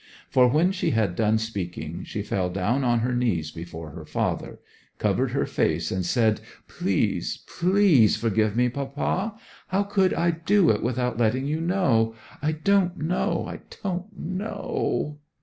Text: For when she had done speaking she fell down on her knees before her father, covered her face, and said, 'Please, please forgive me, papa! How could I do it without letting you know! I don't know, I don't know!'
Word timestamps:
For 0.31 0.47
when 0.47 0.71
she 0.71 0.89
had 0.89 1.15
done 1.15 1.37
speaking 1.37 2.03
she 2.05 2.23
fell 2.23 2.49
down 2.49 2.83
on 2.83 3.01
her 3.01 3.13
knees 3.13 3.51
before 3.51 3.91
her 3.91 4.03
father, 4.03 4.59
covered 4.97 5.29
her 5.29 5.45
face, 5.45 5.91
and 5.91 6.03
said, 6.03 6.41
'Please, 6.67 7.43
please 7.45 8.17
forgive 8.17 8.55
me, 8.55 8.67
papa! 8.67 9.37
How 9.67 9.83
could 9.83 10.15
I 10.15 10.31
do 10.31 10.71
it 10.71 10.81
without 10.81 11.19
letting 11.19 11.45
you 11.45 11.61
know! 11.61 12.15
I 12.41 12.51
don't 12.51 12.97
know, 12.97 13.45
I 13.47 13.59
don't 13.83 14.07
know!' 14.17 15.19